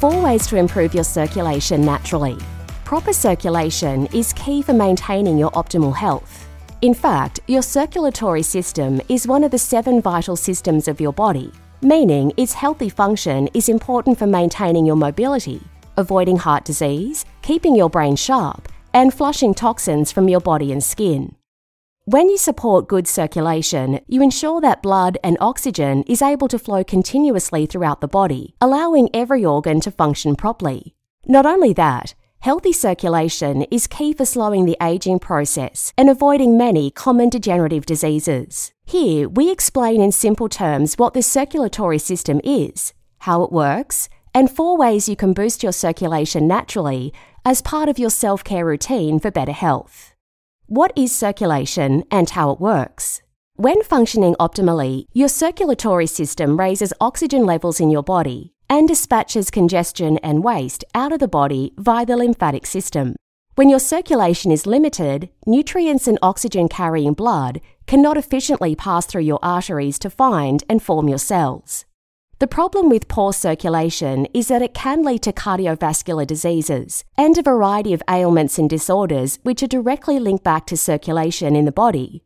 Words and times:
Four 0.00 0.22
ways 0.22 0.46
to 0.46 0.56
improve 0.56 0.94
your 0.94 1.04
circulation 1.04 1.84
naturally. 1.84 2.38
Proper 2.86 3.12
circulation 3.12 4.06
is 4.14 4.32
key 4.32 4.62
for 4.62 4.72
maintaining 4.72 5.36
your 5.36 5.50
optimal 5.50 5.94
health. 5.94 6.48
In 6.80 6.94
fact, 6.94 7.40
your 7.48 7.60
circulatory 7.60 8.40
system 8.42 9.02
is 9.10 9.28
one 9.28 9.44
of 9.44 9.50
the 9.50 9.58
seven 9.58 10.00
vital 10.00 10.36
systems 10.36 10.88
of 10.88 11.02
your 11.02 11.12
body, 11.12 11.52
meaning 11.82 12.32
its 12.38 12.54
healthy 12.54 12.88
function 12.88 13.50
is 13.52 13.68
important 13.68 14.18
for 14.18 14.26
maintaining 14.26 14.86
your 14.86 14.96
mobility, 14.96 15.60
avoiding 15.98 16.38
heart 16.38 16.64
disease, 16.64 17.26
keeping 17.42 17.76
your 17.76 17.90
brain 17.90 18.16
sharp, 18.16 18.72
and 18.94 19.12
flushing 19.12 19.52
toxins 19.52 20.10
from 20.10 20.30
your 20.30 20.40
body 20.40 20.72
and 20.72 20.82
skin. 20.82 21.36
When 22.10 22.28
you 22.28 22.38
support 22.38 22.88
good 22.88 23.06
circulation, 23.06 24.00
you 24.08 24.20
ensure 24.20 24.60
that 24.62 24.82
blood 24.82 25.16
and 25.22 25.36
oxygen 25.40 26.02
is 26.08 26.22
able 26.22 26.48
to 26.48 26.58
flow 26.58 26.82
continuously 26.82 27.66
throughout 27.66 28.00
the 28.00 28.08
body, 28.08 28.56
allowing 28.60 29.10
every 29.14 29.44
organ 29.44 29.78
to 29.82 29.92
function 29.92 30.34
properly. 30.34 30.96
Not 31.26 31.46
only 31.46 31.72
that, 31.74 32.16
healthy 32.40 32.72
circulation 32.72 33.62
is 33.70 33.86
key 33.86 34.12
for 34.12 34.24
slowing 34.24 34.64
the 34.64 34.76
aging 34.82 35.20
process 35.20 35.92
and 35.96 36.10
avoiding 36.10 36.58
many 36.58 36.90
common 36.90 37.28
degenerative 37.28 37.86
diseases. 37.86 38.72
Here, 38.84 39.28
we 39.28 39.48
explain 39.48 40.00
in 40.00 40.10
simple 40.10 40.48
terms 40.48 40.96
what 40.96 41.14
the 41.14 41.22
circulatory 41.22 42.00
system 42.00 42.40
is, 42.42 42.92
how 43.18 43.44
it 43.44 43.52
works, 43.52 44.08
and 44.34 44.50
four 44.50 44.76
ways 44.76 45.08
you 45.08 45.14
can 45.14 45.32
boost 45.32 45.62
your 45.62 45.70
circulation 45.70 46.48
naturally 46.48 47.12
as 47.44 47.62
part 47.62 47.88
of 47.88 48.00
your 48.00 48.10
self 48.10 48.42
care 48.42 48.66
routine 48.66 49.20
for 49.20 49.30
better 49.30 49.52
health. 49.52 50.09
What 50.72 50.92
is 50.94 51.10
circulation 51.10 52.04
and 52.12 52.30
how 52.30 52.52
it 52.52 52.60
works? 52.60 53.22
When 53.56 53.82
functioning 53.82 54.36
optimally, 54.38 55.06
your 55.12 55.26
circulatory 55.26 56.06
system 56.06 56.60
raises 56.60 56.92
oxygen 57.00 57.44
levels 57.44 57.80
in 57.80 57.90
your 57.90 58.04
body 58.04 58.52
and 58.68 58.86
dispatches 58.86 59.50
congestion 59.50 60.18
and 60.18 60.44
waste 60.44 60.84
out 60.94 61.10
of 61.10 61.18
the 61.18 61.26
body 61.26 61.72
via 61.76 62.06
the 62.06 62.16
lymphatic 62.16 62.66
system. 62.66 63.16
When 63.56 63.68
your 63.68 63.80
circulation 63.80 64.52
is 64.52 64.64
limited, 64.64 65.30
nutrients 65.44 66.06
and 66.06 66.20
oxygen 66.22 66.68
carrying 66.68 67.14
blood 67.14 67.60
cannot 67.88 68.16
efficiently 68.16 68.76
pass 68.76 69.06
through 69.06 69.22
your 69.22 69.40
arteries 69.42 69.98
to 69.98 70.08
find 70.08 70.62
and 70.68 70.80
form 70.80 71.08
your 71.08 71.18
cells. 71.18 71.84
The 72.40 72.46
problem 72.46 72.88
with 72.88 73.06
poor 73.06 73.34
circulation 73.34 74.24
is 74.32 74.48
that 74.48 74.62
it 74.62 74.72
can 74.72 75.04
lead 75.04 75.22
to 75.24 75.32
cardiovascular 75.32 76.26
diseases 76.26 77.04
and 77.18 77.36
a 77.36 77.42
variety 77.42 77.92
of 77.92 78.02
ailments 78.08 78.58
and 78.58 78.68
disorders 78.68 79.38
which 79.42 79.62
are 79.62 79.66
directly 79.66 80.18
linked 80.18 80.42
back 80.42 80.64
to 80.68 80.76
circulation 80.78 81.54
in 81.54 81.66
the 81.66 81.70
body. 81.70 82.24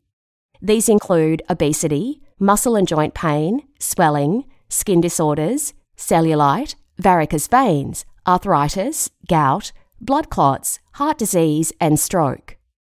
These 0.61 0.87
include 0.87 1.43
obesity, 1.49 2.21
muscle 2.39 2.77
and 2.77 2.87
joint 2.87 3.13
pain, 3.13 3.63
swelling, 3.77 4.45
skin 4.69 5.01
disorders, 5.01 5.73
cellulite, 5.97 6.75
varicose 6.97 7.49
veins, 7.49 8.05
arthritis, 8.25 9.11
gout, 9.27 9.73
blood 9.99 10.29
clots, 10.29 10.79
heart 10.93 11.17
disease, 11.17 11.73
and 11.81 11.99
stroke. 11.99 12.55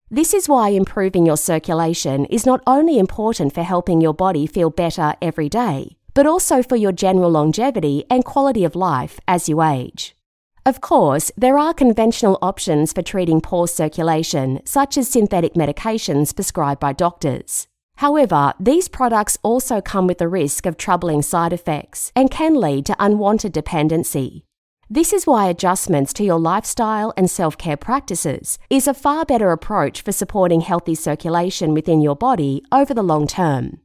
This 0.10 0.34
is 0.34 0.48
why 0.48 0.70
improving 0.70 1.26
your 1.26 1.36
circulation 1.36 2.24
is 2.28 2.46
not 2.46 2.64
only 2.66 2.98
important 2.98 3.54
for 3.54 3.64
helping 3.64 4.00
your 4.00 4.14
body 4.14 4.48
feel 4.48 4.70
better 4.70 5.16
every 5.22 5.50
day, 5.50 5.98
but 6.20 6.26
also 6.26 6.62
for 6.62 6.76
your 6.76 6.92
general 6.92 7.32
longevity 7.32 8.04
and 8.10 8.26
quality 8.26 8.66
of 8.66 8.76
life 8.76 9.22
as 9.26 9.48
you 9.48 9.62
age. 9.62 10.18
Of 10.66 10.82
course, 10.82 11.32
there 11.38 11.58
are 11.58 11.74
conventional 11.74 12.38
options 12.42 12.92
for 12.92 13.02
treating 13.02 13.40
poor 13.40 13.70
circulation, 13.70 14.60
such 14.66 14.98
as 14.98 15.08
synthetic 15.08 15.54
medications 15.54 16.36
prescribed 16.36 16.82
by 16.82 16.92
doctors. 16.92 17.70
However, 18.04 18.54
these 18.60 18.90
products 18.90 19.38
also 19.44 19.80
come 19.80 20.08
with 20.08 20.18
the 20.18 20.28
risk 20.28 20.66
of 20.66 20.76
troubling 20.76 21.22
side 21.22 21.54
effects 21.54 22.12
and 22.18 22.30
can 22.30 22.54
lead 22.56 22.86
to 22.88 22.98
unwanted 23.00 23.54
dependency. 23.54 24.44
This 24.90 25.14
is 25.14 25.26
why 25.26 25.48
adjustments 25.48 26.12
to 26.16 26.26
your 26.26 26.38
lifestyle 26.38 27.14
and 27.16 27.32
self 27.32 27.58
care 27.58 27.78
practices 27.78 28.60
is 28.70 28.90
a 28.90 28.94
far 28.94 29.24
better 29.24 29.54
approach 29.54 30.02
for 30.02 30.12
supporting 30.12 30.60
healthy 30.60 30.96
circulation 30.96 31.74
within 31.74 32.02
your 32.02 32.18
body 32.18 32.62
over 32.74 32.94
the 32.94 33.04
long 33.04 33.26
term. 33.26 33.80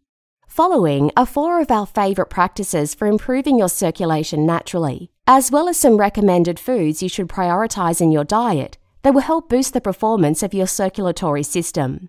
Following 0.54 1.10
are 1.16 1.26
four 1.26 1.60
of 1.60 1.72
our 1.72 1.84
favourite 1.84 2.30
practices 2.30 2.94
for 2.94 3.08
improving 3.08 3.58
your 3.58 3.68
circulation 3.68 4.46
naturally, 4.46 5.10
as 5.26 5.50
well 5.50 5.68
as 5.68 5.76
some 5.76 5.96
recommended 5.96 6.60
foods 6.60 7.02
you 7.02 7.08
should 7.08 7.26
prioritise 7.26 8.00
in 8.00 8.12
your 8.12 8.22
diet 8.22 8.78
that 9.02 9.14
will 9.14 9.22
help 9.22 9.48
boost 9.48 9.72
the 9.72 9.80
performance 9.80 10.44
of 10.44 10.54
your 10.54 10.68
circulatory 10.68 11.42
system. 11.42 12.08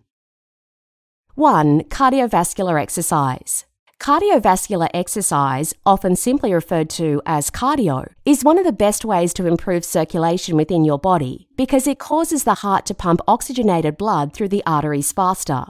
1. 1.33 1.85
Cardiovascular 1.85 2.79
exercise. 2.79 3.66
Cardiovascular 4.00 4.89
exercise, 4.94 5.73
often 5.83 6.16
simply 6.16 6.53
referred 6.53 6.91
to 6.91 7.23
as 7.25 7.50
cardio, 7.50 8.13
is 8.25 8.44
one 8.44 8.59
of 8.59 8.63
the 8.63 8.72
best 8.72 9.03
ways 9.03 9.33
to 9.33 9.47
improve 9.47 9.83
circulation 9.83 10.56
within 10.56 10.85
your 10.85 11.00
body 11.00 11.47
because 11.57 11.88
it 11.88 11.97
causes 11.97 12.44
the 12.44 12.62
heart 12.62 12.85
to 12.85 12.94
pump 12.94 13.22
oxygenated 13.27 13.97
blood 13.97 14.33
through 14.33 14.50
the 14.50 14.62
arteries 14.67 15.12
faster. 15.12 15.66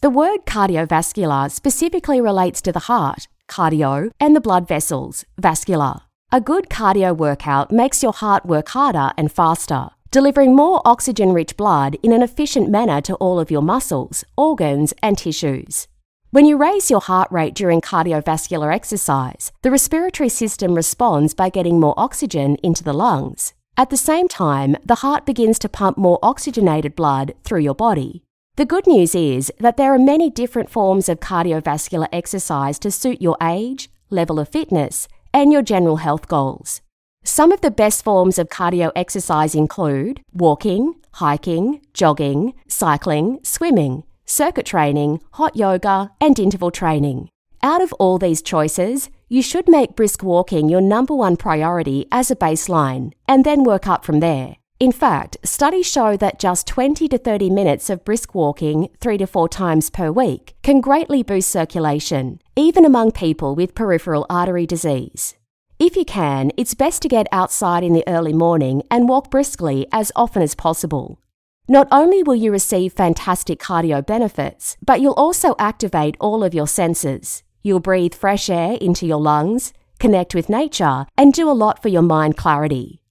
The 0.00 0.10
word 0.10 0.46
cardiovascular 0.46 1.50
specifically 1.50 2.20
relates 2.20 2.62
to 2.62 2.70
the 2.70 2.86
heart, 2.86 3.26
cardio, 3.48 4.12
and 4.20 4.36
the 4.36 4.40
blood 4.40 4.68
vessels, 4.68 5.24
vascular. 5.36 6.02
A 6.30 6.40
good 6.40 6.68
cardio 6.70 7.16
workout 7.16 7.72
makes 7.72 8.00
your 8.00 8.12
heart 8.12 8.46
work 8.46 8.68
harder 8.68 9.10
and 9.16 9.32
faster, 9.32 9.88
delivering 10.12 10.54
more 10.54 10.82
oxygen 10.84 11.32
rich 11.32 11.56
blood 11.56 11.96
in 12.00 12.12
an 12.12 12.22
efficient 12.22 12.70
manner 12.70 13.00
to 13.00 13.16
all 13.16 13.40
of 13.40 13.50
your 13.50 13.60
muscles, 13.60 14.24
organs, 14.36 14.94
and 15.02 15.18
tissues. 15.18 15.88
When 16.30 16.46
you 16.46 16.56
raise 16.56 16.92
your 16.92 17.00
heart 17.00 17.32
rate 17.32 17.56
during 17.56 17.80
cardiovascular 17.80 18.72
exercise, 18.72 19.50
the 19.62 19.72
respiratory 19.72 20.28
system 20.28 20.74
responds 20.74 21.34
by 21.34 21.48
getting 21.48 21.80
more 21.80 21.94
oxygen 21.96 22.54
into 22.62 22.84
the 22.84 22.92
lungs. 22.92 23.52
At 23.76 23.90
the 23.90 23.96
same 23.96 24.28
time, 24.28 24.76
the 24.84 25.02
heart 25.02 25.26
begins 25.26 25.58
to 25.58 25.68
pump 25.68 25.98
more 25.98 26.20
oxygenated 26.22 26.94
blood 26.94 27.34
through 27.42 27.60
your 27.60 27.74
body. 27.74 28.22
The 28.58 28.66
good 28.66 28.88
news 28.88 29.14
is 29.14 29.52
that 29.60 29.76
there 29.76 29.94
are 29.94 30.00
many 30.00 30.30
different 30.30 30.68
forms 30.68 31.08
of 31.08 31.20
cardiovascular 31.20 32.08
exercise 32.12 32.80
to 32.80 32.90
suit 32.90 33.22
your 33.22 33.36
age, 33.40 33.88
level 34.10 34.40
of 34.40 34.48
fitness, 34.48 35.06
and 35.32 35.52
your 35.52 35.62
general 35.62 35.98
health 35.98 36.26
goals. 36.26 36.80
Some 37.22 37.52
of 37.52 37.60
the 37.60 37.70
best 37.70 38.02
forms 38.02 38.36
of 38.36 38.48
cardio 38.48 38.90
exercise 38.96 39.54
include 39.54 40.22
walking, 40.32 40.96
hiking, 41.12 41.82
jogging, 41.94 42.52
cycling, 42.66 43.38
swimming, 43.44 44.02
circuit 44.26 44.66
training, 44.66 45.20
hot 45.34 45.54
yoga, 45.54 46.10
and 46.20 46.36
interval 46.36 46.72
training. 46.72 47.28
Out 47.62 47.80
of 47.80 47.92
all 48.00 48.18
these 48.18 48.42
choices, 48.42 49.08
you 49.28 49.40
should 49.40 49.68
make 49.68 49.94
brisk 49.94 50.24
walking 50.24 50.68
your 50.68 50.80
number 50.80 51.14
one 51.14 51.36
priority 51.36 52.06
as 52.10 52.28
a 52.28 52.34
baseline 52.34 53.12
and 53.28 53.44
then 53.44 53.62
work 53.62 53.86
up 53.86 54.04
from 54.04 54.18
there. 54.18 54.56
In 54.80 54.92
fact, 54.92 55.38
studies 55.42 55.90
show 55.90 56.16
that 56.18 56.38
just 56.38 56.68
20 56.68 57.08
to 57.08 57.18
30 57.18 57.50
minutes 57.50 57.90
of 57.90 58.04
brisk 58.04 58.32
walking 58.32 58.88
three 59.00 59.18
to 59.18 59.26
four 59.26 59.48
times 59.48 59.90
per 59.90 60.12
week 60.12 60.54
can 60.62 60.80
greatly 60.80 61.24
boost 61.24 61.50
circulation, 61.50 62.40
even 62.54 62.84
among 62.84 63.10
people 63.10 63.56
with 63.56 63.74
peripheral 63.74 64.24
artery 64.30 64.66
disease. 64.66 65.34
If 65.80 65.96
you 65.96 66.04
can, 66.04 66.52
it's 66.56 66.74
best 66.74 67.02
to 67.02 67.08
get 67.08 67.26
outside 67.32 67.82
in 67.82 67.92
the 67.92 68.06
early 68.06 68.32
morning 68.32 68.84
and 68.88 69.08
walk 69.08 69.32
briskly 69.32 69.88
as 69.90 70.12
often 70.14 70.42
as 70.42 70.54
possible. 70.54 71.18
Not 71.66 71.88
only 71.90 72.22
will 72.22 72.36
you 72.36 72.52
receive 72.52 72.92
fantastic 72.92 73.58
cardio 73.58 74.06
benefits, 74.06 74.76
but 74.80 75.00
you'll 75.00 75.12
also 75.14 75.56
activate 75.58 76.16
all 76.20 76.44
of 76.44 76.54
your 76.54 76.68
senses. 76.68 77.42
You'll 77.64 77.80
breathe 77.80 78.14
fresh 78.14 78.48
air 78.48 78.78
into 78.80 79.06
your 79.06 79.20
lungs, 79.20 79.72
connect 79.98 80.36
with 80.36 80.48
nature, 80.48 81.06
and 81.16 81.32
do 81.32 81.50
a 81.50 81.58
lot 81.64 81.82
for 81.82 81.88
your 81.88 82.02
mind 82.02 82.36
clarity. 82.36 83.02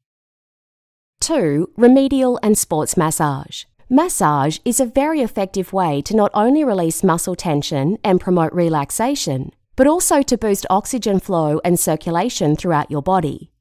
2. 1.28 1.72
Remedial 1.75 2.40
and 2.42 2.58
sports 2.58 2.96
massage. 2.96 3.66
Massage 3.90 4.60
is 4.64 4.80
a 4.80 4.86
very 4.86 5.19
effective 5.19 5.74
way 5.74 6.02
to 6.02 6.16
not 6.16 6.31
only 6.34 6.64
release 6.64 7.04
muscle 7.04 7.36
tension 7.36 7.98
and 8.02 8.22
promote 8.22 8.54
relaxation, 8.54 9.52
but 9.75 9.88
also 9.88 10.22
to 10.22 10.38
boost 10.38 10.66
oxygen 10.69 11.19
flow 11.19 11.60
and 11.66 11.78
circulation 11.78 12.56
throughout 12.56 12.90
your 12.90 13.02
body. 13.02 13.52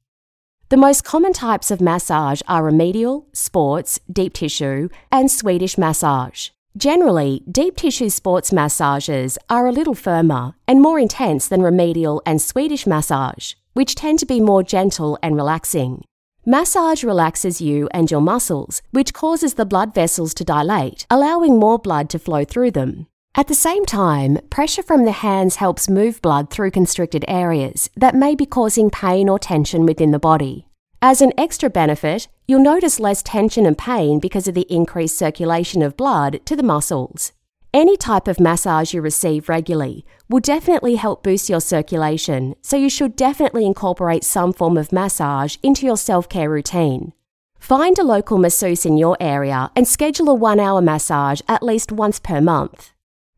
The 0.69 0.77
most 0.77 1.03
common 1.03 1.33
types 1.33 1.69
of 1.69 1.81
massage 1.81 2.41
are 2.47 2.63
remedial, 2.63 3.27
sports, 3.33 3.99
deep 4.09 4.31
tissue, 4.31 4.87
and 5.11 5.29
Swedish 5.29 5.77
massage. 5.77 6.51
Generally, 6.77 7.43
deep 7.51 7.75
tissue 7.75 8.09
sports 8.09 8.53
massages 8.53 9.37
are 9.49 9.67
a 9.67 9.73
little 9.73 9.95
firmer 9.95 10.53
and 10.69 10.81
more 10.81 10.99
intense 10.99 11.49
than 11.49 11.61
remedial 11.61 12.21
and 12.25 12.41
Swedish 12.41 12.87
massage, 12.87 13.55
which 13.73 13.95
tend 13.95 14.19
to 14.19 14.25
be 14.25 14.39
more 14.39 14.63
gentle 14.63 15.19
and 15.21 15.35
relaxing. 15.35 16.05
Massage 16.49 17.03
relaxes 17.03 17.59
you 17.59 17.89
and 17.93 18.09
your 18.09 18.21
muscles, 18.21 18.81
which 18.91 19.13
causes 19.13 19.55
the 19.55 19.65
blood 19.65 19.93
vessels 19.93 20.33
to 20.33 20.45
dilate, 20.45 21.05
allowing 21.09 21.59
more 21.59 21.77
blood 21.77 22.09
to 22.09 22.17
flow 22.17 22.45
through 22.45 22.71
them. 22.71 23.07
At 23.35 23.49
the 23.49 23.53
same 23.53 23.85
time, 23.85 24.39
pressure 24.49 24.81
from 24.81 25.03
the 25.03 25.11
hands 25.11 25.57
helps 25.57 25.89
move 25.89 26.21
blood 26.21 26.49
through 26.49 26.71
constricted 26.71 27.25
areas 27.27 27.89
that 27.97 28.15
may 28.15 28.33
be 28.33 28.45
causing 28.45 28.89
pain 28.89 29.27
or 29.27 29.37
tension 29.37 29.85
within 29.85 30.11
the 30.11 30.19
body. 30.19 30.69
As 31.01 31.19
an 31.19 31.33
extra 31.37 31.69
benefit, 31.69 32.29
you'll 32.47 32.63
notice 32.63 32.97
less 32.97 33.21
tension 33.21 33.65
and 33.65 33.77
pain 33.77 34.21
because 34.21 34.47
of 34.47 34.55
the 34.55 34.73
increased 34.73 35.17
circulation 35.17 35.81
of 35.81 35.97
blood 35.97 36.39
to 36.45 36.55
the 36.55 36.63
muscles. 36.63 37.33
Any 37.73 37.97
type 37.97 38.27
of 38.27 38.39
massage 38.39 38.93
you 38.93 39.01
receive 39.01 39.49
regularly 39.49 40.05
will 40.29 40.39
definitely 40.39 40.95
help 40.95 41.21
boost 41.21 41.49
your 41.49 41.59
circulation, 41.61 42.55
so 42.61 42.77
you 42.77 42.89
should 42.89 43.15
definitely 43.15 43.65
incorporate 43.65 44.23
some 44.23 44.53
form 44.53 44.77
of 44.77 44.91
massage 44.91 45.57
into 45.61 45.85
your 45.85 45.97
self 45.97 46.29
care 46.29 46.49
routine. 46.49 47.13
Find 47.59 47.97
a 47.99 48.03
local 48.03 48.37
masseuse 48.37 48.85
in 48.85 48.97
your 48.97 49.17
area 49.19 49.71
and 49.75 49.87
schedule 49.87 50.29
a 50.29 50.33
one 50.33 50.59
hour 50.59 50.81
massage 50.81 51.41
at 51.47 51.63
least 51.63 51.91
once 51.91 52.19
per 52.19 52.39
month. 52.39 52.93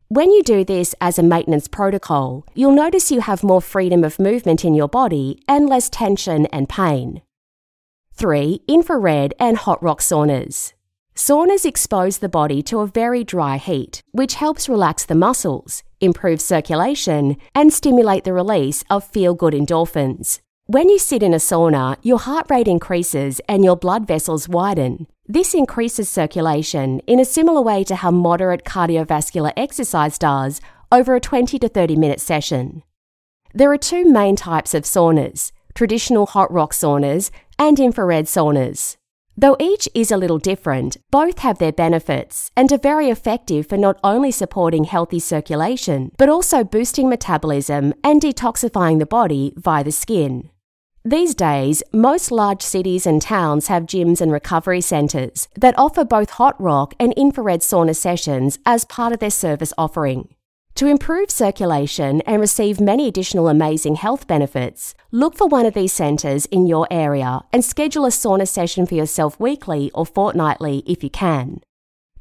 When 0.08 0.30
you 0.30 0.42
do 0.42 0.64
this 0.64 0.94
as 1.00 1.18
a 1.18 1.22
maintenance 1.22 1.68
protocol, 1.68 2.44
you'll 2.54 2.72
notice 2.72 3.10
you 3.10 3.20
have 3.20 3.42
more 3.42 3.62
freedom 3.62 4.04
of 4.04 4.18
movement 4.18 4.64
in 4.64 4.74
your 4.74 4.88
body 4.88 5.42
and 5.48 5.68
less 5.68 5.88
tension 5.88 6.46
and 6.46 6.68
pain. 6.68 7.22
3. 8.14 8.62
Infrared 8.68 9.34
and 9.38 9.56
hot 9.56 9.82
rock 9.82 10.00
saunas. 10.00 10.72
Saunas 11.14 11.64
expose 11.64 12.18
the 12.18 12.28
body 12.28 12.62
to 12.62 12.80
a 12.80 12.86
very 12.86 13.24
dry 13.24 13.56
heat, 13.56 14.02
which 14.12 14.34
helps 14.34 14.68
relax 14.68 15.04
the 15.04 15.14
muscles, 15.14 15.82
improve 16.00 16.40
circulation, 16.40 17.36
and 17.54 17.72
stimulate 17.72 18.24
the 18.24 18.32
release 18.32 18.84
of 18.88 19.04
feel 19.04 19.34
good 19.34 19.52
endorphins. 19.52 20.40
When 20.66 20.88
you 20.88 20.98
sit 20.98 21.22
in 21.22 21.34
a 21.34 21.38
sauna, 21.38 21.96
your 22.02 22.18
heart 22.18 22.46
rate 22.48 22.68
increases 22.68 23.40
and 23.48 23.64
your 23.64 23.76
blood 23.76 24.06
vessels 24.06 24.48
widen. 24.48 25.08
This 25.26 25.52
increases 25.52 26.08
circulation 26.08 27.00
in 27.08 27.18
a 27.18 27.24
similar 27.24 27.60
way 27.60 27.82
to 27.84 27.96
how 27.96 28.12
moderate 28.12 28.64
cardiovascular 28.64 29.52
exercise 29.56 30.16
does 30.16 30.60
over 30.92 31.14
a 31.16 31.20
20 31.20 31.58
to 31.58 31.68
30 31.68 31.96
minute 31.96 32.20
session. 32.20 32.82
There 33.52 33.72
are 33.72 33.78
two 33.78 34.04
main 34.04 34.36
types 34.36 34.74
of 34.74 34.84
saunas 34.84 35.52
traditional 35.74 36.26
hot 36.26 36.52
rock 36.52 36.72
saunas 36.72 37.30
and 37.58 37.78
infrared 37.78 38.26
saunas. 38.26 38.96
Though 39.36 39.56
each 39.58 39.88
is 39.94 40.10
a 40.10 40.16
little 40.16 40.38
different, 40.38 40.96
both 41.10 41.38
have 41.38 41.58
their 41.58 41.72
benefits 41.72 42.50
and 42.56 42.70
are 42.72 42.78
very 42.78 43.08
effective 43.08 43.66
for 43.66 43.78
not 43.78 43.98
only 44.04 44.30
supporting 44.30 44.84
healthy 44.84 45.18
circulation, 45.18 46.12
but 46.18 46.28
also 46.28 46.62
boosting 46.64 47.08
metabolism 47.08 47.94
and 48.04 48.20
detoxifying 48.20 48.98
the 48.98 49.06
body 49.06 49.54
via 49.56 49.84
the 49.84 49.92
skin. 49.92 50.50
These 51.04 51.34
days, 51.34 51.82
most 51.94 52.30
large 52.30 52.60
cities 52.60 53.06
and 53.06 53.22
towns 53.22 53.68
have 53.68 53.84
gyms 53.84 54.20
and 54.20 54.30
recovery 54.30 54.82
centres 54.82 55.48
that 55.56 55.78
offer 55.78 56.04
both 56.04 56.30
hot 56.30 56.60
rock 56.60 56.92
and 57.00 57.14
infrared 57.14 57.60
sauna 57.60 57.96
sessions 57.96 58.58
as 58.66 58.84
part 58.84 59.14
of 59.14 59.18
their 59.18 59.30
service 59.30 59.72
offering. 59.78 60.34
To 60.80 60.86
improve 60.86 61.30
circulation 61.30 62.22
and 62.22 62.40
receive 62.40 62.80
many 62.80 63.06
additional 63.06 63.48
amazing 63.48 63.96
health 63.96 64.26
benefits, 64.26 64.94
look 65.10 65.36
for 65.36 65.46
one 65.46 65.66
of 65.66 65.74
these 65.74 65.92
centres 65.92 66.46
in 66.46 66.66
your 66.66 66.88
area 66.90 67.42
and 67.52 67.62
schedule 67.62 68.06
a 68.06 68.08
sauna 68.08 68.48
session 68.48 68.86
for 68.86 68.94
yourself 68.94 69.38
weekly 69.38 69.90
or 69.92 70.06
fortnightly 70.06 70.82
if 70.86 71.04
you 71.04 71.10
can. 71.10 71.60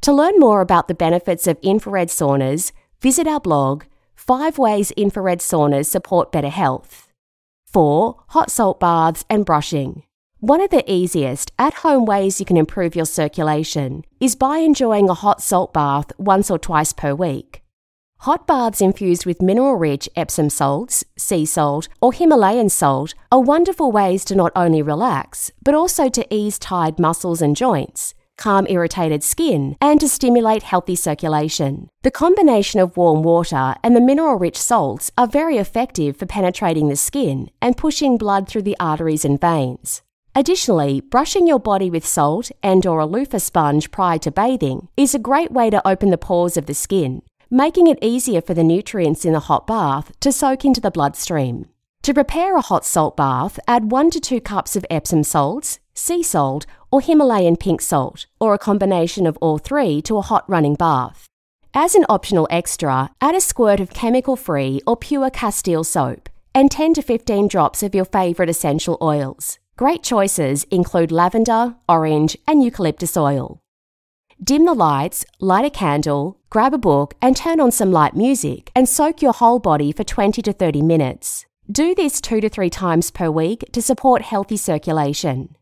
To 0.01 0.11
learn 0.11 0.39
more 0.39 0.59
about 0.59 0.89
the 0.89 0.93
benefits 0.93 1.47
of 1.47 1.57
infrared 1.61 2.09
saunas, 2.09 2.73
visit 3.01 3.27
our 3.27 3.39
blog 3.39 3.85
5 4.15 4.57
Ways 4.57 4.91
Infrared 4.91 5.39
Saunas 5.39 5.85
Support 5.85 6.33
Better 6.33 6.49
Health. 6.49 7.07
4. 7.67 8.23
Hot 8.27 8.51
salt 8.51 8.77
baths 8.77 9.23
and 9.29 9.45
brushing. 9.45 10.03
One 10.41 10.59
of 10.59 10.69
the 10.69 10.83
easiest 10.85 11.53
at 11.57 11.75
home 11.75 12.03
ways 12.03 12.41
you 12.41 12.45
can 12.45 12.57
improve 12.57 12.93
your 12.93 13.05
circulation 13.05 14.03
is 14.19 14.35
by 14.35 14.57
enjoying 14.57 15.07
a 15.07 15.13
hot 15.13 15.41
salt 15.41 15.71
bath 15.71 16.11
once 16.17 16.51
or 16.51 16.59
twice 16.59 16.91
per 16.91 17.15
week. 17.15 17.63
Hot 18.23 18.45
baths 18.45 18.81
infused 18.81 19.25
with 19.25 19.41
mineral 19.41 19.75
rich 19.75 20.09
Epsom 20.13 20.49
salts, 20.49 21.05
sea 21.17 21.45
salt, 21.45 21.87
or 22.01 22.11
Himalayan 22.11 22.67
salt 22.67 23.13
are 23.31 23.39
wonderful 23.39 23.93
ways 23.93 24.25
to 24.25 24.35
not 24.35 24.51
only 24.57 24.81
relax, 24.81 25.51
but 25.63 25.73
also 25.73 26.09
to 26.09 26.27
ease 26.29 26.59
tired 26.59 26.99
muscles 26.99 27.41
and 27.41 27.55
joints, 27.55 28.13
calm 28.37 28.67
irritated 28.69 29.23
skin, 29.23 29.77
and 29.79 30.01
to 30.01 30.09
stimulate 30.09 30.63
healthy 30.63 30.97
circulation. 30.97 31.87
The 32.01 32.11
combination 32.11 32.81
of 32.81 32.97
warm 32.97 33.23
water 33.23 33.75
and 33.85 33.95
the 33.95 34.01
mineral 34.01 34.35
rich 34.35 34.57
salts 34.57 35.11
are 35.17 35.25
very 35.25 35.55
effective 35.55 36.17
for 36.17 36.25
penetrating 36.25 36.89
the 36.89 36.97
skin 36.97 37.49
and 37.61 37.77
pushing 37.77 38.17
blood 38.17 38.49
through 38.49 38.63
the 38.63 38.77
arteries 38.81 39.23
and 39.23 39.39
veins. 39.39 40.01
Additionally, 40.35 40.99
brushing 40.99 41.47
your 41.47 41.59
body 41.59 41.89
with 41.89 42.05
salt 42.05 42.51
and 42.61 42.85
or 42.85 42.99
a 42.99 43.05
loofah 43.05 43.39
sponge 43.39 43.91
prior 43.91 44.17
to 44.17 44.29
bathing 44.29 44.89
is 44.97 45.15
a 45.15 45.19
great 45.19 45.53
way 45.53 45.69
to 45.69 45.87
open 45.87 46.09
the 46.09 46.17
pores 46.17 46.57
of 46.57 46.65
the 46.65 46.73
skin 46.73 47.21
making 47.49 47.87
it 47.87 47.97
easier 48.01 48.41
for 48.41 48.53
the 48.53 48.63
nutrients 48.63 49.25
in 49.25 49.33
the 49.33 49.39
hot 49.41 49.65
bath 49.65 50.11
to 50.19 50.31
soak 50.31 50.63
into 50.63 50.79
the 50.79 50.91
bloodstream. 50.91 51.65
To 52.03 52.13
prepare 52.13 52.55
a 52.55 52.61
hot 52.61 52.85
salt 52.85 53.17
bath, 53.17 53.59
add 53.67 53.91
1 53.91 54.11
to 54.11 54.19
2 54.19 54.41
cups 54.41 54.75
of 54.75 54.85
Epsom 54.89 55.23
salts, 55.23 55.79
sea 55.93 56.23
salt, 56.23 56.65
or 56.91 57.01
Himalayan 57.01 57.57
pink 57.57 57.81
salt, 57.81 58.25
or 58.39 58.53
a 58.53 58.59
combination 58.59 59.27
of 59.27 59.37
all 59.41 59.57
three 59.57 60.01
to 60.03 60.17
a 60.17 60.21
hot 60.21 60.49
running 60.49 60.75
bath. 60.75 61.27
As 61.73 61.95
an 61.95 62.05
optional 62.09 62.47
extra, 62.49 63.11
add 63.21 63.35
a 63.35 63.41
squirt 63.41 63.79
of 63.79 63.93
chemical 63.93 64.35
free 64.35 64.81
or 64.87 64.97
pure 64.97 65.29
Castile 65.29 65.83
soap 65.83 66.29
and 66.55 66.71
10 66.71 66.95
to 66.95 67.01
15 67.01 67.47
drops 67.47 67.83
of 67.83 67.93
your 67.93 68.05
favourite 68.05 68.49
essential 68.49 68.97
oils. 69.01 69.59
Great 69.77 70.03
choices 70.03 70.65
include 70.65 71.11
lavender, 71.11 71.75
orange, 71.87 72.35
and 72.47 72.63
eucalyptus 72.63 73.15
oil. 73.15 73.61
Dim 74.41 74.63
the 74.63 74.73
lights, 74.73 75.25
light 75.41 75.65
a 75.65 75.69
candle, 75.69 76.37
grab 76.49 76.73
a 76.73 76.77
book, 76.77 77.13
and 77.21 77.35
turn 77.35 77.59
on 77.59 77.71
some 77.71 77.91
light 77.91 78.15
music 78.15 78.71
and 78.73 78.87
soak 78.87 79.21
your 79.21 79.33
whole 79.33 79.59
body 79.59 79.91
for 79.91 80.05
20 80.05 80.41
to 80.41 80.53
30 80.53 80.81
minutes. 80.81 81.45
Do 81.69 81.93
this 81.93 82.21
two 82.21 82.39
to 82.39 82.47
three 82.47 82.69
times 82.69 83.11
per 83.11 83.29
week 83.29 83.65
to 83.73 83.81
support 83.81 84.21
healthy 84.21 84.55
circulation. 84.55 85.57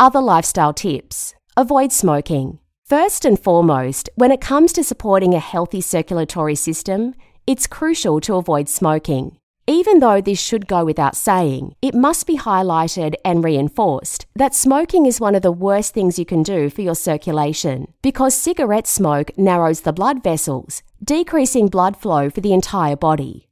Other 0.00 0.20
lifestyle 0.20 0.74
tips 0.74 1.34
avoid 1.56 1.92
smoking. 1.92 2.58
First 2.84 3.24
and 3.24 3.38
foremost, 3.38 4.10
when 4.16 4.32
it 4.32 4.40
comes 4.40 4.72
to 4.72 4.82
supporting 4.82 5.32
a 5.32 5.38
healthy 5.38 5.80
circulatory 5.80 6.56
system, 6.56 7.14
it's 7.46 7.68
crucial 7.68 8.20
to 8.22 8.34
avoid 8.34 8.68
smoking. 8.68 9.38
Even 9.68 10.00
though 10.00 10.20
this 10.20 10.40
should 10.40 10.66
go 10.66 10.84
without 10.84 11.14
saying, 11.14 11.76
it 11.80 11.94
must 11.94 12.26
be 12.26 12.36
highlighted 12.36 13.14
and 13.24 13.44
reinforced 13.44 14.26
that 14.34 14.56
smoking 14.56 15.06
is 15.06 15.20
one 15.20 15.36
of 15.36 15.42
the 15.42 15.52
worst 15.52 15.94
things 15.94 16.18
you 16.18 16.24
can 16.24 16.42
do 16.42 16.68
for 16.68 16.82
your 16.82 16.96
circulation 16.96 17.92
because 18.02 18.34
cigarette 18.34 18.88
smoke 18.88 19.30
narrows 19.38 19.82
the 19.82 19.92
blood 19.92 20.20
vessels, 20.20 20.82
decreasing 21.02 21.68
blood 21.68 21.96
flow 21.96 22.28
for 22.28 22.40
the 22.40 22.52
entire 22.52 22.96
body. 22.96 23.48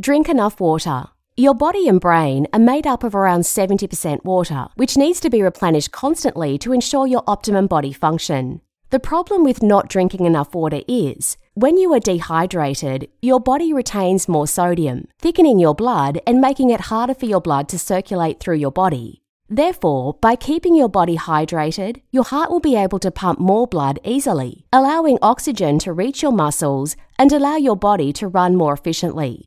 Drink 0.00 0.30
enough 0.30 0.60
water. 0.60 1.08
Your 1.36 1.54
body 1.54 1.88
and 1.88 2.00
brain 2.00 2.46
are 2.54 2.58
made 2.58 2.86
up 2.86 3.04
of 3.04 3.14
around 3.14 3.42
70% 3.42 4.24
water, 4.24 4.68
which 4.76 4.96
needs 4.96 5.20
to 5.20 5.28
be 5.28 5.42
replenished 5.42 5.90
constantly 5.90 6.56
to 6.58 6.72
ensure 6.72 7.06
your 7.06 7.24
optimum 7.26 7.66
body 7.66 7.92
function. 7.92 8.62
The 8.88 9.00
problem 9.00 9.44
with 9.44 9.62
not 9.62 9.88
drinking 9.88 10.24
enough 10.24 10.54
water 10.54 10.80
is 10.88 11.36
when 11.56 11.78
you 11.78 11.92
are 11.94 12.00
dehydrated, 12.00 13.08
your 13.22 13.38
body 13.38 13.72
retains 13.72 14.28
more 14.28 14.46
sodium, 14.46 15.06
thickening 15.20 15.60
your 15.60 15.74
blood 15.74 16.20
and 16.26 16.40
making 16.40 16.70
it 16.70 16.90
harder 16.92 17.14
for 17.14 17.26
your 17.26 17.40
blood 17.40 17.68
to 17.68 17.78
circulate 17.78 18.40
through 18.40 18.56
your 18.56 18.72
body. 18.72 19.22
Therefore, 19.48 20.14
by 20.20 20.34
keeping 20.34 20.74
your 20.74 20.88
body 20.88 21.16
hydrated, 21.16 22.02
your 22.10 22.24
heart 22.24 22.50
will 22.50 22.58
be 22.58 22.74
able 22.74 22.98
to 22.98 23.12
pump 23.12 23.38
more 23.38 23.68
blood 23.68 24.00
easily, 24.02 24.66
allowing 24.72 25.16
oxygen 25.22 25.78
to 25.80 25.92
reach 25.92 26.22
your 26.22 26.32
muscles 26.32 26.96
and 27.20 27.32
allow 27.32 27.54
your 27.54 27.76
body 27.76 28.12
to 28.14 28.26
run 28.26 28.56
more 28.56 28.72
efficiently. 28.72 29.44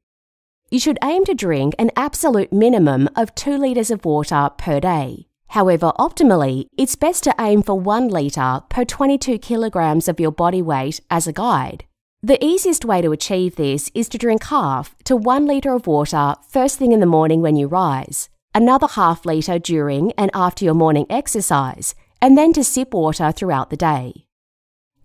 You 0.71 0.79
should 0.79 0.99
aim 1.03 1.25
to 1.25 1.33
drink 1.33 1.75
an 1.77 1.91
absolute 1.97 2.53
minimum 2.53 3.09
of 3.17 3.35
2 3.35 3.57
litres 3.57 3.91
of 3.91 4.05
water 4.05 4.49
per 4.57 4.79
day. 4.79 5.27
However, 5.47 5.91
optimally, 5.99 6.67
it's 6.77 6.95
best 6.95 7.23
to 7.25 7.35
aim 7.37 7.63
for 7.63 7.77
1 7.77 8.07
litre 8.07 8.61
per 8.69 8.85
22 8.85 9.39
kilograms 9.39 10.07
of 10.07 10.21
your 10.21 10.31
body 10.31 10.61
weight 10.61 11.01
as 11.09 11.27
a 11.27 11.33
guide. 11.33 11.83
The 12.23 12.43
easiest 12.43 12.83
way 12.83 13.03
to 13.03 13.11
achieve 13.11 13.57
this 13.57 13.91
is 13.93 14.09
to 14.09 14.17
drink 14.17 14.45
half 14.45 14.95
to 15.03 15.15
1 15.15 15.45
litre 15.45 15.73
of 15.73 15.85
water 15.85 16.33
first 16.49 16.79
thing 16.79 16.91
in 16.91 16.99
the 16.99 17.05
morning 17.05 17.43
when 17.43 17.55
you 17.55 17.67
rise, 17.67 18.29
another 18.55 18.87
half 18.87 19.23
litre 19.23 19.59
during 19.59 20.13
and 20.13 20.31
after 20.33 20.65
your 20.65 20.73
morning 20.73 21.05
exercise, 21.11 21.93
and 22.19 22.35
then 22.35 22.53
to 22.53 22.63
sip 22.63 22.91
water 22.91 23.31
throughout 23.31 23.69
the 23.69 23.77
day. 23.77 24.25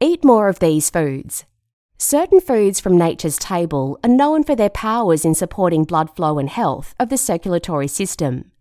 Eat 0.01 0.25
more 0.25 0.49
of 0.49 0.59
these 0.59 0.89
foods. 0.89 1.45
Certain 1.99 2.41
foods 2.41 2.81
from 2.81 2.97
nature's 2.97 3.37
table 3.37 3.99
are 4.03 4.09
known 4.09 4.43
for 4.43 4.57
their 4.57 4.71
powers 4.71 5.23
in 5.23 5.35
supporting 5.35 5.85
blood 5.85 6.17
flow 6.17 6.39
and 6.39 6.49
health 6.49 6.95
of 6.99 7.11
the 7.11 7.19
circulatory 7.19 7.89
system. 7.89 8.53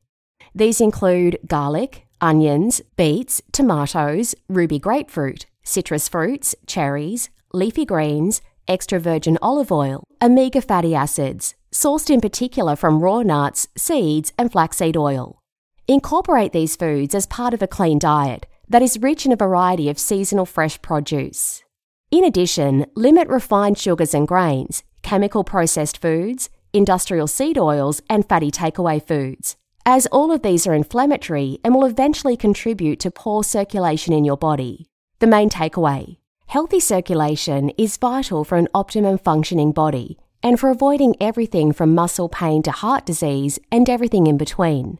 These 0.53 0.81
include 0.81 1.39
garlic, 1.47 2.05
onions, 2.19 2.81
beets, 2.97 3.41
tomatoes, 3.53 4.35
ruby 4.49 4.77
grapefruit, 4.77 5.45
citrus 5.63 6.09
fruits, 6.09 6.53
cherries, 6.67 7.29
leafy 7.53 7.85
greens, 7.85 8.41
extra 8.67 8.99
virgin 8.99 9.37
olive 9.41 9.71
oil, 9.71 10.03
omega 10.21 10.61
fatty 10.61 10.95
acids, 10.95 11.55
sourced 11.71 12.09
in 12.09 12.21
particular 12.21 12.75
from 12.75 13.01
raw 13.01 13.21
nuts, 13.21 13.67
seeds, 13.77 14.31
and 14.37 14.51
flaxseed 14.51 14.95
oil. 14.95 15.39
Incorporate 15.87 16.53
these 16.53 16.75
foods 16.75 17.13
as 17.13 17.25
part 17.25 17.53
of 17.53 17.61
a 17.61 17.67
clean 17.67 17.99
diet 17.99 18.45
that 18.69 18.81
is 18.81 18.99
rich 18.99 19.25
in 19.25 19.31
a 19.31 19.37
variety 19.37 19.89
of 19.89 19.99
seasonal 19.99 20.45
fresh 20.45 20.81
produce. 20.81 21.63
In 22.09 22.23
addition, 22.23 22.85
limit 22.95 23.27
refined 23.27 23.77
sugars 23.77 24.13
and 24.13 24.27
grains, 24.27 24.83
chemical 25.01 25.43
processed 25.43 26.01
foods, 26.01 26.49
industrial 26.71 27.27
seed 27.27 27.57
oils, 27.57 28.01
and 28.09 28.27
fatty 28.27 28.51
takeaway 28.51 29.05
foods, 29.05 29.57
as 29.85 30.07
all 30.07 30.31
of 30.31 30.41
these 30.41 30.65
are 30.65 30.73
inflammatory 30.73 31.59
and 31.63 31.73
will 31.73 31.85
eventually 31.85 32.37
contribute 32.37 32.99
to 33.01 33.11
poor 33.11 33.43
circulation 33.43 34.13
in 34.13 34.23
your 34.23 34.37
body. 34.37 34.87
The 35.19 35.27
main 35.27 35.49
takeaway 35.49 36.17
healthy 36.51 36.81
circulation 36.81 37.69
is 37.77 37.95
vital 37.95 38.43
for 38.43 38.57
an 38.57 38.67
optimum 38.73 39.17
functioning 39.17 39.71
body 39.71 40.17
and 40.43 40.59
for 40.59 40.69
avoiding 40.69 41.15
everything 41.21 41.71
from 41.71 41.95
muscle 41.95 42.27
pain 42.27 42.61
to 42.61 42.71
heart 42.71 43.05
disease 43.05 43.57
and 43.71 43.89
everything 43.89 44.27
in 44.27 44.37
between. 44.37 44.99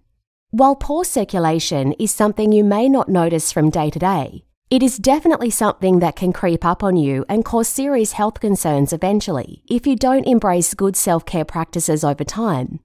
While 0.52 0.78
poor 0.78 1.04
circulation 1.04 1.92
is 2.00 2.10
something 2.10 2.54
you 2.54 2.64
may 2.64 2.88
not 2.88 3.10
notice 3.10 3.52
from 3.52 3.70
day 3.70 3.90
to 3.90 4.00
day, 4.00 4.46
it 4.70 4.82
is 4.82 4.98
definitely 4.98 5.50
something 5.50 6.00
that 6.00 6.16
can 6.16 6.32
creep 6.32 6.64
up 6.64 6.84
on 6.84 6.96
you 6.96 7.26
and 7.28 7.44
cause 7.44 7.68
serious 7.68 8.14
health 8.14 8.40
concerns 8.40 8.94
eventually 8.94 9.62
if 9.70 9.86
you 9.86 9.98
don't 9.98 10.28
embrace 10.28 10.74
good 10.74 10.96
self 10.96 11.26
care 11.26 11.44
practices 11.44 12.06
over 12.06 12.24
time. 12.24 12.80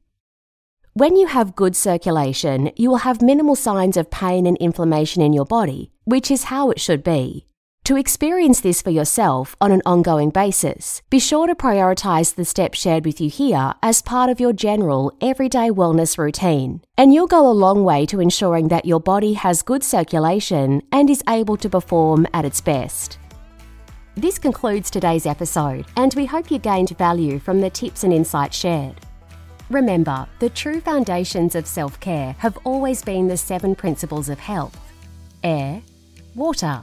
When 0.92 1.14
you 1.14 1.28
have 1.28 1.54
good 1.54 1.76
circulation, 1.76 2.72
you 2.74 2.90
will 2.90 3.06
have 3.06 3.22
minimal 3.22 3.54
signs 3.54 3.96
of 3.96 4.10
pain 4.10 4.44
and 4.44 4.56
inflammation 4.56 5.22
in 5.22 5.32
your 5.32 5.46
body, 5.46 5.92
which 6.04 6.32
is 6.32 6.50
how 6.50 6.70
it 6.70 6.80
should 6.80 7.04
be. 7.04 7.46
To 7.86 7.94
experience 7.94 8.62
this 8.62 8.82
for 8.82 8.90
yourself 8.90 9.54
on 9.60 9.70
an 9.70 9.80
ongoing 9.86 10.30
basis, 10.30 11.02
be 11.08 11.20
sure 11.20 11.46
to 11.46 11.54
prioritize 11.54 12.34
the 12.34 12.44
steps 12.44 12.80
shared 12.80 13.04
with 13.04 13.20
you 13.20 13.30
here 13.30 13.74
as 13.80 14.02
part 14.02 14.28
of 14.28 14.40
your 14.40 14.52
general 14.52 15.16
everyday 15.20 15.70
wellness 15.70 16.18
routine, 16.18 16.82
and 16.98 17.14
you'll 17.14 17.28
go 17.28 17.48
a 17.48 17.54
long 17.54 17.84
way 17.84 18.04
to 18.06 18.18
ensuring 18.18 18.66
that 18.66 18.86
your 18.86 18.98
body 18.98 19.34
has 19.34 19.62
good 19.62 19.84
circulation 19.84 20.82
and 20.90 21.08
is 21.08 21.22
able 21.28 21.56
to 21.58 21.68
perform 21.68 22.26
at 22.34 22.44
its 22.44 22.60
best. 22.60 23.20
This 24.16 24.36
concludes 24.36 24.90
today's 24.90 25.24
episode, 25.24 25.86
and 25.94 26.12
we 26.14 26.26
hope 26.26 26.50
you 26.50 26.58
gained 26.58 26.98
value 26.98 27.38
from 27.38 27.60
the 27.60 27.70
tips 27.70 28.02
and 28.02 28.12
insights 28.12 28.56
shared. 28.56 28.96
Remember, 29.70 30.26
the 30.40 30.50
true 30.50 30.80
foundations 30.80 31.54
of 31.54 31.68
self 31.68 32.00
care 32.00 32.34
have 32.38 32.58
always 32.64 33.04
been 33.04 33.28
the 33.28 33.36
seven 33.36 33.76
principles 33.76 34.28
of 34.28 34.40
health 34.40 34.76
air, 35.44 35.80
water, 36.34 36.82